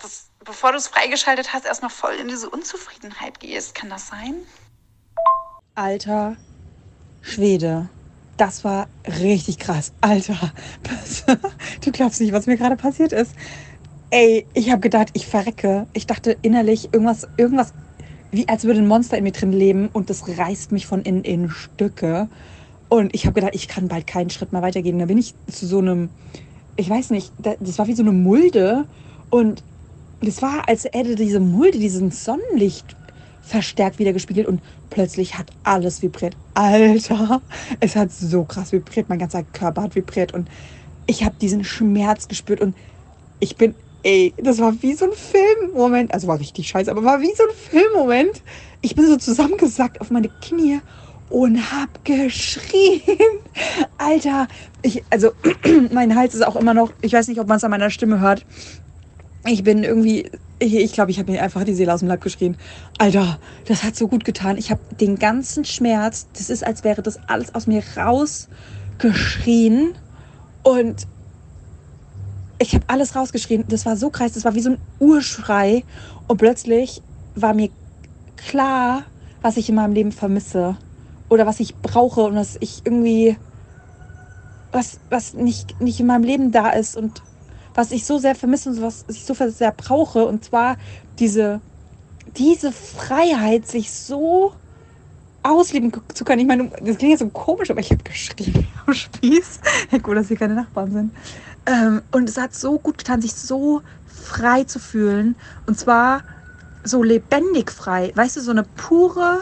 [0.00, 3.74] das, bevor du es freigeschaltet hast, erstmal voll in diese Unzufriedenheit gehst.
[3.74, 4.36] Kann das sein?
[5.74, 6.36] Alter
[7.20, 7.90] Schwede.
[8.38, 9.92] Das war richtig krass.
[10.00, 10.52] Alter,
[11.84, 13.32] du glaubst nicht, was mir gerade passiert ist.
[14.16, 15.86] Ey, ich habe gedacht, ich verrecke.
[15.92, 17.74] Ich dachte innerlich irgendwas, irgendwas,
[18.30, 21.22] wie als würde ein Monster in mir drin leben und das reißt mich von innen
[21.22, 22.26] in Stücke.
[22.88, 24.98] Und ich habe gedacht, ich kann bald keinen Schritt mehr weitergehen.
[25.00, 26.08] Da bin ich zu so einem,
[26.76, 28.86] ich weiß nicht, das war wie so eine Mulde.
[29.28, 29.62] Und
[30.22, 32.96] das war, als hätte diese Mulde diesen Sonnenlicht
[33.42, 36.38] verstärkt wieder gespiegelt und plötzlich hat alles vibriert.
[36.54, 37.42] Alter,
[37.80, 40.48] es hat so krass vibriert, mein ganzer Körper hat vibriert und
[41.06, 42.74] ich habe diesen Schmerz gespürt und
[43.40, 43.74] ich bin
[44.06, 46.14] ey, das war wie so ein Filmmoment.
[46.14, 48.40] Also war richtig scheiße, aber war wie so ein Filmmoment.
[48.80, 50.78] Ich bin so zusammengesackt auf meine Knie
[51.28, 53.00] und hab geschrien.
[53.98, 54.46] Alter,
[54.82, 55.32] ich, also
[55.90, 58.20] mein Hals ist auch immer noch, ich weiß nicht, ob man es an meiner Stimme
[58.20, 58.46] hört.
[59.44, 62.56] Ich bin irgendwie, ich glaube, ich, habe mir einfach die Seele aus dem Leib geschrien.
[62.98, 64.56] Alter, das hat so gut getan.
[64.56, 69.96] Ich habe den ganzen Schmerz, das ist, als wäre das alles aus mir rausgeschrien.
[70.62, 71.08] Und
[72.58, 73.64] ich habe alles rausgeschrien.
[73.68, 75.84] Das war so krass, das war wie so ein Urschrei.
[76.26, 77.02] Und plötzlich
[77.34, 77.70] war mir
[78.36, 79.04] klar,
[79.42, 80.76] was ich in meinem Leben vermisse.
[81.28, 83.36] Oder was ich brauche und was ich irgendwie,
[84.72, 87.22] was, was nicht, nicht in meinem Leben da ist und
[87.74, 90.26] was ich so sehr vermisse und was ich so sehr brauche.
[90.26, 90.76] Und zwar
[91.18, 91.60] diese,
[92.36, 94.52] diese Freiheit, sich so
[95.46, 96.40] ausleben zu können.
[96.40, 99.60] Ich meine, das klingt jetzt so komisch, aber ich habe geschrien am Spieß.
[99.92, 101.12] Ja, gut, dass hier keine Nachbarn sind.
[101.66, 105.36] Ähm, und es hat so gut getan, sich so frei zu fühlen.
[105.66, 106.22] Und zwar
[106.84, 108.12] so lebendig frei.
[108.14, 109.40] Weißt du, so eine pure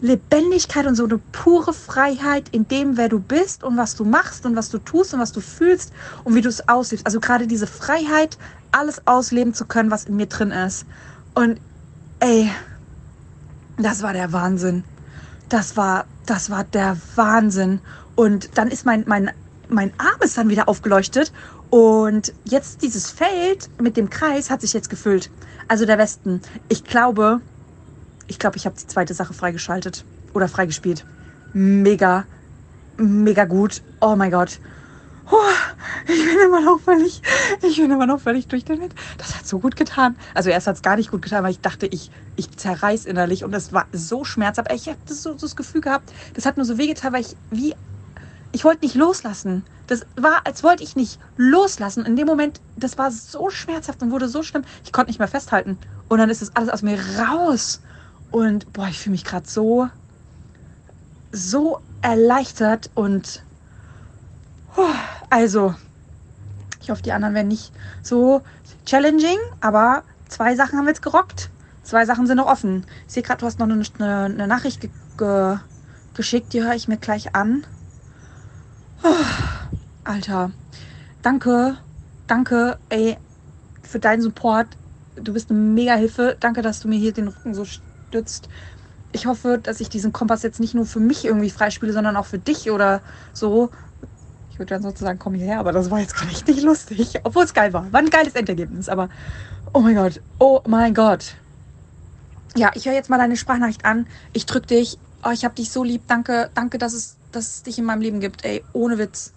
[0.00, 4.46] Lebendigkeit und so eine pure Freiheit in dem, wer du bist und was du machst
[4.46, 5.92] und was du tust und was du fühlst
[6.24, 7.04] und wie du es auslebst.
[7.04, 8.38] Also gerade diese Freiheit,
[8.70, 10.86] alles ausleben zu können, was in mir drin ist.
[11.34, 11.60] Und
[12.20, 12.50] ey,
[13.76, 14.84] das war der Wahnsinn.
[15.48, 17.80] Das war, das war der Wahnsinn.
[18.14, 19.30] Und dann ist mein, mein,
[19.68, 21.32] mein Arm ist dann wieder aufgeleuchtet.
[21.70, 25.30] Und jetzt dieses Feld mit dem Kreis hat sich jetzt gefüllt.
[25.68, 26.40] Also der Westen.
[26.68, 27.40] Ich glaube,
[28.26, 30.04] ich glaube, ich habe die zweite Sache freigeschaltet
[30.34, 31.04] oder freigespielt.
[31.52, 32.24] Mega,
[32.96, 33.82] mega gut.
[34.00, 34.60] Oh mein Gott.
[36.08, 37.20] ich bin immer noch völlig,
[37.62, 38.92] ich bin immer noch völlig durch damit.
[39.18, 40.16] Das hat so gut getan.
[40.34, 43.44] Also erst hat es gar nicht gut getan, weil ich dachte, ich, ich zerreiß innerlich
[43.44, 44.72] und es war so schmerzhaft.
[44.72, 47.36] Ich habe das so, so das Gefühl gehabt, das hat nur so wehgetan, weil ich
[47.50, 47.74] wie,
[48.52, 49.64] ich wollte nicht loslassen.
[49.86, 52.04] Das war, als wollte ich nicht loslassen.
[52.04, 55.28] In dem Moment, das war so schmerzhaft und wurde so schlimm, ich konnte nicht mehr
[55.28, 55.78] festhalten.
[56.08, 57.80] Und dann ist das alles aus mir raus.
[58.30, 59.88] Und boah, ich fühle mich gerade so,
[61.32, 63.42] so erleichtert und
[65.30, 65.74] also,
[66.80, 68.42] ich hoffe, die anderen werden nicht so
[68.86, 71.50] challenging, aber zwei Sachen haben wir jetzt gerockt.
[71.82, 72.84] Zwei Sachen sind noch offen.
[73.06, 75.58] Ich sehe gerade, du hast noch eine, eine, eine Nachricht ge ge
[76.14, 77.64] geschickt, die höre ich mir gleich an.
[79.02, 79.14] Oh,
[80.04, 80.52] Alter,
[81.22, 81.78] danke,
[82.26, 83.16] danke, ey,
[83.82, 84.76] für deinen Support.
[85.16, 86.36] Du bist eine mega Hilfe.
[86.38, 88.48] Danke, dass du mir hier den Rücken so stützt.
[89.12, 92.26] Ich hoffe, dass ich diesen Kompass jetzt nicht nur für mich irgendwie freispiele, sondern auch
[92.26, 93.70] für dich oder so.
[94.50, 97.20] Ich würde dann sozusagen, komm hierher, aber das war jetzt gerade nicht lustig.
[97.24, 97.92] Obwohl es geil war.
[97.92, 99.08] War ein geiles Endergebnis, aber
[99.72, 101.36] oh mein Gott, oh mein Gott.
[102.56, 104.06] Ja, ich höre jetzt mal deine Sprachnachricht an.
[104.32, 104.98] Ich drück dich.
[105.24, 106.04] Oh, ich hab dich so lieb.
[106.06, 108.44] Danke, danke, dass es, dass es dich in meinem Leben gibt.
[108.44, 109.32] Ey, ohne Witz.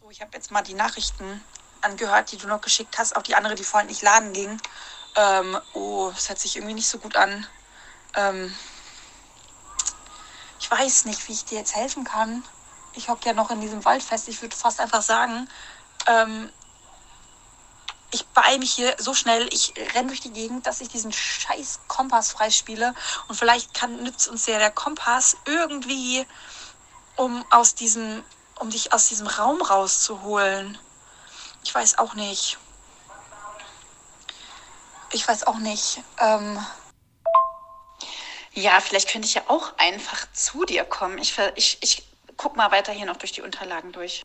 [0.00, 1.42] So, ich habe jetzt mal die Nachrichten
[1.80, 3.16] angehört, die du noch geschickt hast.
[3.16, 4.60] Auch die andere, die vorhin nicht laden ging.
[5.16, 7.46] Ähm, oh, es hört sich irgendwie nicht so gut an.
[8.14, 8.54] Ähm,
[10.60, 12.44] ich weiß nicht, wie ich dir jetzt helfen kann
[12.94, 14.28] ich hocke ja noch in diesem Wald fest.
[14.28, 15.48] Ich würde fast einfach sagen,
[16.06, 16.50] ähm,
[18.10, 21.80] ich beeile mich hier so schnell, ich renne durch die Gegend, dass ich diesen scheiß
[21.88, 22.94] Kompass freispiele.
[23.28, 26.26] Und vielleicht kann, nützt uns ja der Kompass irgendwie,
[27.16, 28.24] um aus diesem,
[28.58, 30.78] um dich aus diesem Raum rauszuholen.
[31.64, 32.58] Ich weiß auch nicht.
[35.12, 36.02] Ich weiß auch nicht.
[36.18, 36.64] Ähm
[38.54, 41.18] ja, vielleicht könnte ich ja auch einfach zu dir kommen.
[41.18, 44.22] Ich, ich, ich guck mal weiter hier noch durch die Unterlagen durch.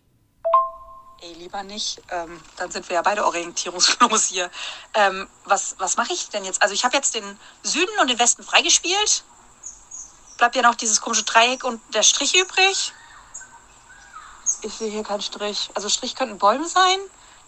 [1.21, 2.01] Ey, lieber nicht.
[2.09, 4.51] Ähm, dann sind wir ja beide orientierungslos hier.
[4.93, 6.61] Ähm, was was mache ich denn jetzt?
[6.61, 9.23] Also ich habe jetzt den Süden und den Westen freigespielt.
[10.37, 12.93] Bleibt ja noch dieses komische Dreieck und der Strich übrig.
[14.61, 15.69] Ich sehe hier keinen Strich.
[15.73, 16.99] Also Strich könnten Bäume sein.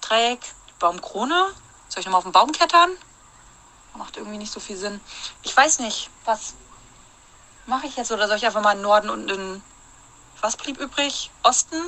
[0.02, 0.40] Dreieck,
[0.80, 1.54] Baumkrone.
[1.88, 2.92] Soll ich nochmal auf den Baum klettern?
[3.96, 5.02] Macht irgendwie nicht so viel Sinn.
[5.44, 6.54] Ich weiß nicht, was
[7.66, 8.12] mache ich jetzt?
[8.12, 9.64] Oder soll ich einfach mal in Norden und in
[10.42, 11.32] was blieb übrig?
[11.44, 11.82] Osten?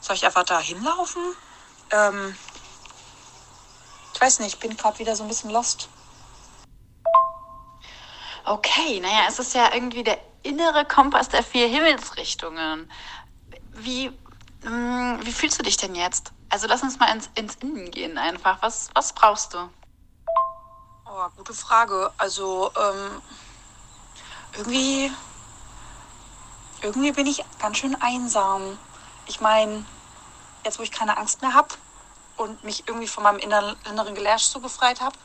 [0.00, 1.22] Soll ich einfach da hinlaufen?
[1.90, 2.36] Ähm,
[4.14, 5.88] ich weiß nicht, ich bin gerade wieder so ein bisschen lost.
[8.44, 12.90] Okay, naja, es ist ja irgendwie der innere Kompass der vier Himmelsrichtungen.
[13.72, 14.08] Wie,
[14.62, 16.32] mh, hm, wie fühlst du dich denn jetzt?
[16.48, 18.62] Also lass uns mal ins, ins Innen gehen einfach.
[18.62, 19.58] Was, was brauchst du?
[21.06, 22.10] Oh, gute Frage.
[22.16, 23.22] Also, ähm,
[24.56, 25.12] irgendwie
[26.82, 28.78] irgendwie bin ich ganz schön einsam.
[29.26, 29.84] Ich meine,
[30.64, 31.68] jetzt wo ich keine Angst mehr habe
[32.36, 35.16] und mich irgendwie von meinem inneren Gelärsch so befreit habe,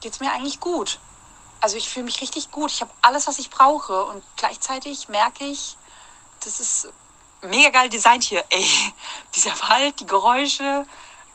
[0.00, 0.98] geht es mir eigentlich gut.
[1.62, 2.72] Also ich fühle mich richtig gut.
[2.72, 4.04] Ich habe alles, was ich brauche.
[4.04, 5.76] Und gleichzeitig merke ich,
[6.40, 6.88] das ist
[7.40, 8.44] mega geil designt hier.
[8.50, 8.66] Ey,
[9.34, 10.84] dieser Wald, die Geräusche.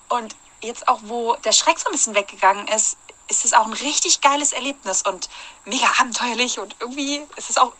[0.10, 2.98] Und jetzt auch, wo der Schreck so ein bisschen weggegangen ist,
[3.30, 5.30] ist es auch ein richtig geiles Erlebnis und
[5.63, 6.60] mega abenteuerlich.
[6.60, 7.72] Und irgendwie ist es auch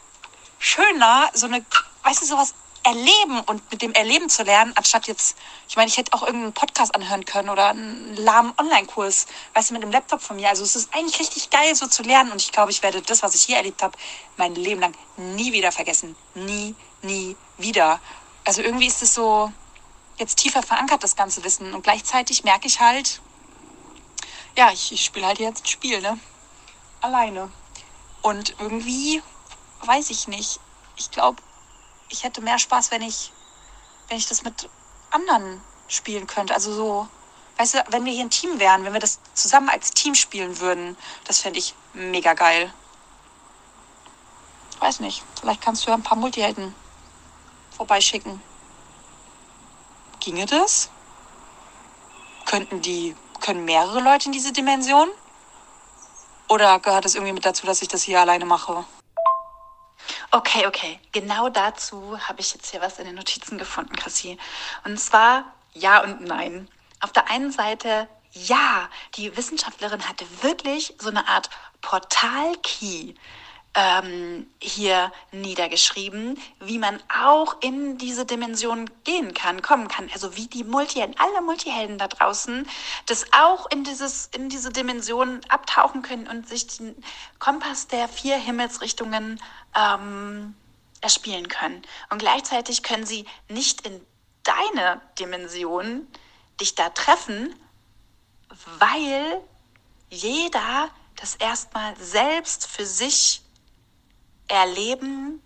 [0.58, 1.66] schöner, so eine,
[2.04, 2.54] weißt du, sowas
[2.88, 6.54] erleben und mit dem Erleben zu lernen, anstatt jetzt, ich meine, ich hätte auch irgendeinen
[6.54, 10.48] Podcast anhören können oder einen lahmen Online-Kurs, weißt du, mit dem Laptop von mir.
[10.48, 13.24] Also es ist eigentlich richtig geil, so zu lernen und ich glaube, ich werde das,
[13.24, 13.98] was ich hier erlebt habe,
[14.38, 16.16] mein Leben lang nie wieder vergessen.
[16.34, 18.00] Nie, nie wieder.
[18.46, 19.52] Also irgendwie ist es so
[20.18, 23.20] jetzt tiefer verankert, das ganze Wissen und gleichzeitig merke ich halt,
[24.56, 26.18] ja, ich, ich spiele halt jetzt ein Spiel, ne?
[27.02, 27.52] Alleine.
[28.22, 29.22] Und irgendwie
[29.82, 30.62] weiß ich nicht.
[30.96, 31.44] Ich glaube,
[32.10, 33.32] ich hätte mehr Spaß, wenn ich,
[34.08, 34.70] wenn ich das mit
[35.12, 36.54] anderen spielen könnte.
[36.54, 37.08] Also so,
[37.58, 40.60] weißt du, wenn wir hier ein Team wären, wenn wir das zusammen als Team spielen
[40.60, 42.74] würden, das fände ich mega geil.
[44.80, 46.76] Weiß nicht, vielleicht kannst du ja ein paar Multihelden
[47.76, 48.42] vorbeischicken.
[50.20, 50.90] Ginge das?
[52.48, 55.10] könnten die, können mehrere Leute in diese Dimension?
[56.48, 58.86] Oder gehört es irgendwie mit dazu, dass ich das hier alleine mache?
[60.32, 61.00] Okay, okay.
[61.12, 64.38] Genau dazu habe ich jetzt hier was in den Notizen gefunden, Chrissy.
[64.84, 66.68] Und zwar ja und nein.
[67.00, 71.50] Auf der einen Seite ja, die Wissenschaftlerin hatte wirklich so eine Art
[71.82, 73.16] Portal-Key
[73.78, 80.10] ähm, hier niedergeschrieben, wie man auch in diese Dimension gehen kann, kommen kann.
[80.12, 82.68] Also wie die Multihelden, alle Multihelden da draußen,
[83.06, 86.96] das auch in dieses, in diese Dimension abtauchen können und sich den
[87.38, 89.40] Kompass der vier Himmelsrichtungen
[89.76, 90.56] ähm,
[91.02, 91.84] erspielen können.
[92.10, 94.02] Und gleichzeitig können sie nicht in
[94.42, 96.08] deine Dimension
[96.60, 97.54] dich da treffen,
[98.80, 99.40] weil
[100.10, 103.44] jeder das erstmal selbst für sich
[104.48, 105.42] erleben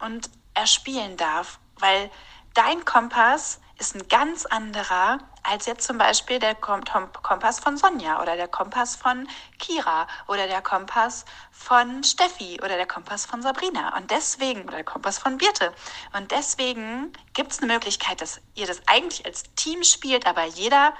[0.00, 2.10] und erspielen darf, weil
[2.54, 8.36] dein Kompass ist ein ganz anderer als jetzt zum Beispiel der Kompass von Sonja oder
[8.36, 9.28] der Kompass von
[9.58, 14.84] Kira oder der Kompass von Steffi oder der Kompass von Sabrina und deswegen oder der
[14.84, 15.74] Kompass von Birte
[16.16, 20.94] und deswegen gibt es eine Möglichkeit, dass ihr das eigentlich als Team spielt, aber jeder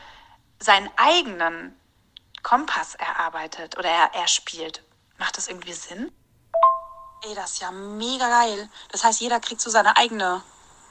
[0.58, 1.74] seinen eigenen
[2.42, 4.82] Kompass erarbeitet oder er, er spielt.
[5.16, 6.12] Macht das irgendwie Sinn?
[7.26, 8.68] Ey, das ist ja mega geil.
[8.90, 10.42] Das heißt, jeder kriegt so seine eigene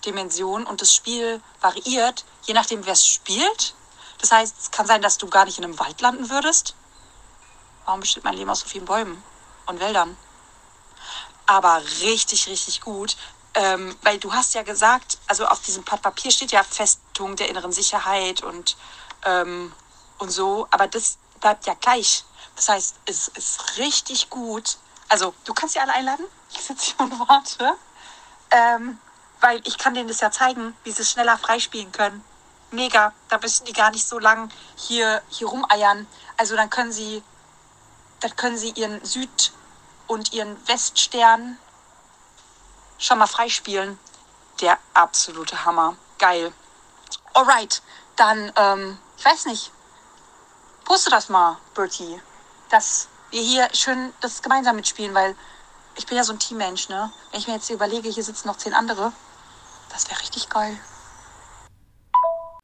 [0.04, 3.76] Dimension und das Spiel variiert, je nachdem, wer es spielt.
[4.19, 6.74] Das heißt, es kann sein, dass du gar nicht in einem Wald landen würdest.
[7.86, 9.22] Warum besteht mein Leben aus so vielen Bäumen
[9.67, 10.17] und Wäldern?
[11.46, 13.15] Aber richtig, richtig gut.
[13.54, 17.50] Ähm, weil du hast ja gesagt, also auf diesem Blatt Papier steht ja Festung der
[17.50, 18.76] inneren Sicherheit und,
[19.26, 19.72] ähm,
[20.17, 22.24] und so, aber das bleibt ja gleich.
[22.56, 24.78] Das heißt, es ist richtig gut,
[25.13, 26.26] also, du kannst sie alle einladen.
[26.54, 27.76] Ich sitze hier und warte.
[28.49, 28.97] Ähm,
[29.41, 32.26] weil ich kann denen das ja zeigen, wie sie schneller freispielen können.
[32.71, 33.13] Mega.
[33.30, 36.08] Da müssen die gar nicht so lang hier, hier rumeiern.
[36.36, 37.21] Also dann können sie,
[38.21, 39.52] dann können sie ihren Süd-
[40.08, 41.60] und ihren Weststern
[42.97, 43.99] schon mal freispielen.
[44.62, 45.95] Der absolute Hammer.
[46.17, 46.52] Geil.
[47.36, 47.84] Alright.
[48.15, 49.71] Dann, ähm, ich weiß nicht.
[50.86, 52.19] Poste das mal, Bertie.
[52.71, 55.36] Das wir hier schön das gemeinsam mitspielen, weil
[55.98, 57.12] ich bin ja so ein Teammensch, ne?
[57.32, 59.12] Wenn ich mir jetzt überlege, hier sitzen noch zehn andere,
[59.91, 60.78] das wäre richtig geil.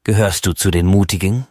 [0.04, 1.46] Gehörst du zu den Mutigen?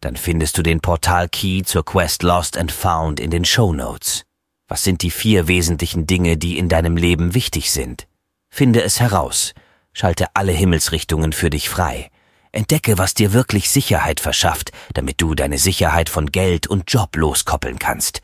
[0.00, 4.24] Dann findest du den Portal-Key zur Quest Lost and Found in den Show Notes.
[4.68, 8.06] Was sind die vier wesentlichen Dinge, die in deinem Leben wichtig sind?
[8.50, 9.54] Finde es heraus.
[9.92, 12.10] Schalte alle Himmelsrichtungen für dich frei.
[12.52, 17.78] Entdecke, was dir wirklich Sicherheit verschafft, damit du deine Sicherheit von Geld und Job loskoppeln
[17.78, 18.20] kannst.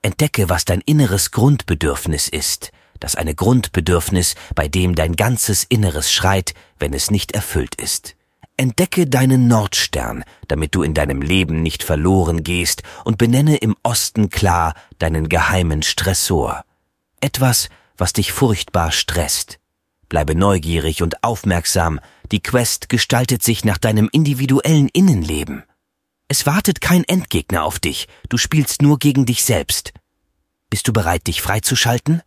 [0.00, 6.54] Entdecke, was dein inneres Grundbedürfnis ist, das eine Grundbedürfnis, bei dem dein ganzes Inneres schreit,
[6.78, 8.16] wenn es nicht erfüllt ist.
[8.56, 14.30] Entdecke deinen Nordstern, damit du in deinem Leben nicht verloren gehst und benenne im Osten
[14.30, 16.64] klar deinen geheimen Stressor.
[17.20, 19.58] Etwas, was dich furchtbar stresst.
[20.08, 22.00] Bleibe neugierig und aufmerksam,
[22.32, 25.64] die Quest gestaltet sich nach deinem individuellen Innenleben.
[26.28, 29.92] Es wartet kein Endgegner auf dich, du spielst nur gegen dich selbst.
[30.70, 32.22] Bist du bereit, dich freizuschalten?